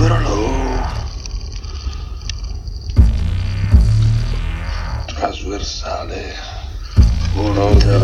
[0.00, 0.48] Liberalo.
[5.04, 6.34] Trasversale.
[7.36, 7.98] Orbita.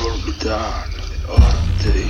[0.00, 0.88] Orbitale.
[1.28, 2.08] Orbite.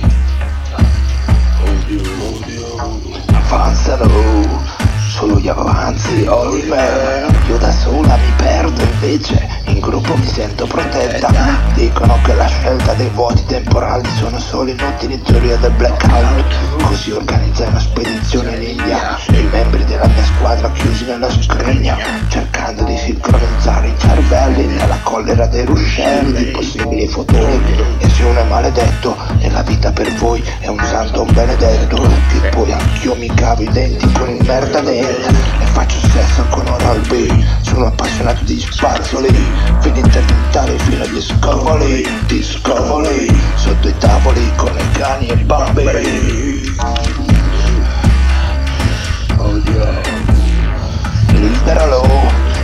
[1.59, 2.01] Odio,
[2.31, 3.19] odio.
[3.33, 4.63] Avanzalo.
[5.09, 6.25] Solo gli avanzi.
[6.25, 7.40] Oliver.
[7.51, 11.33] Io da sola mi perdo invece, in gruppo mi sento protetta.
[11.73, 16.81] Dicono che la scelta dei vuoti temporali sono solo inutili teorie del blackout.
[16.81, 21.97] Così organizzai una spedizione in India i membri della mia squadra chiusi nella scrigna,
[25.11, 27.75] collera dei ruscelli possibili futuri.
[27.97, 31.97] E se uno è maledetto, nella vita per voi è un santo un benedetto.
[31.97, 36.65] Che poi anch'io mi cavo i denti con il merda dentro e faccio sesso con
[36.65, 37.43] Oral B.
[37.59, 39.35] Sono appassionato di spazzoli,
[39.81, 45.43] fino interventare fino agli scovoli, di scovoli, sotto i tavoli con i cani e i
[45.43, 46.00] bambini.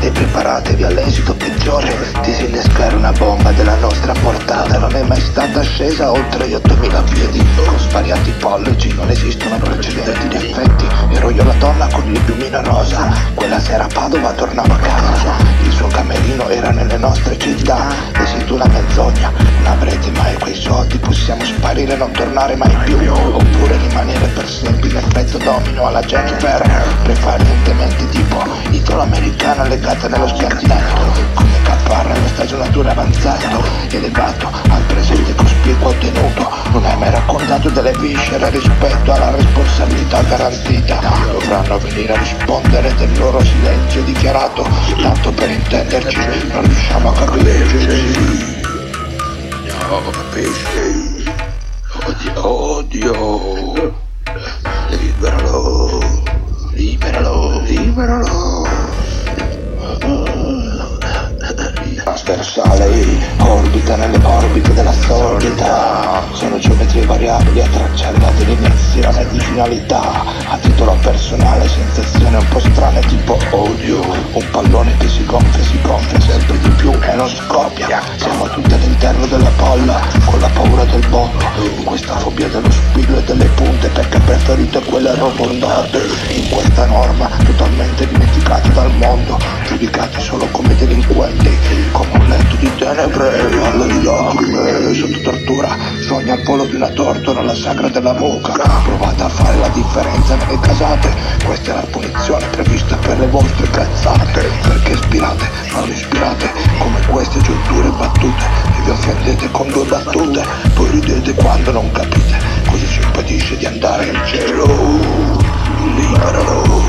[0.07, 1.93] E preparatevi all'esito peggiore.
[2.23, 7.45] Disinnescare una bomba della nostra portata non è mai stata scesa oltre gli 8000 piedi.
[7.65, 12.61] Con svariati pollici non esistono precedenti di effetti ero io la donna con il piumino
[12.63, 13.11] rosa.
[13.33, 15.35] Quella sera a Padova tornava a casa.
[15.63, 17.87] Il suo camerino era nelle nostre città.
[18.13, 22.55] E se tu la menzogna non avrete mai quei soldi possiamo sparire e non tornare
[22.55, 22.97] mai più.
[23.11, 23.77] Oppure
[25.47, 26.61] domino alla Jennifer
[27.03, 31.01] prevalentemente tipo italo-americana legata nello scartinetto
[31.35, 37.93] come caparra allo stagionatura avanzato elevato al presente cospicuo ottenuto non hai mai raccontato delle
[37.97, 40.99] viscere rispetto alla responsabilità garantita
[41.31, 44.67] dovranno venire a rispondere del loro silenzio dichiarato
[45.01, 48.55] tanto per intenderci non riusciamo a capirci
[49.89, 51.23] No, capisci?
[52.03, 52.45] Odio.
[52.45, 53.66] Odio.
[58.07, 58.65] Liberalo
[59.99, 60.95] liberalo
[62.03, 62.89] trasversale
[63.39, 70.23] orbita nelle orbite della sordida sono geometrie variabili a tracciare la delineazione di finalità
[70.77, 73.99] a titolo personale sensazione un po' strane tipo odio
[74.33, 78.73] un pallone che si gonfia si gonfia sempre di più e non scoppia siamo tutti
[78.75, 81.45] all'interno della bolla con la paura del botto
[81.83, 85.99] questa fobia dello spillo e delle punte perché preferito quelle arrotondate
[86.35, 91.57] in questa norma totalmente dimenticati dal mondo giudicati solo come delinquenti
[91.91, 95.75] come un letto di tenebre ballo di lacrime sotto tortura
[96.43, 98.53] volo di una tortora la sagra della mucca
[98.83, 101.13] provate a fare la differenza nelle casate.
[101.45, 104.49] Questa è la punizione prevista per le vostre cazzate.
[104.61, 108.45] Perché ispirate non ispirate come queste giunture battute
[108.77, 110.43] e vi offendete con due battute
[110.73, 112.37] poi ridete quando non capite.
[112.67, 114.65] Cosa ci impedisce di andare in cielo.
[115.95, 116.86] Liberalo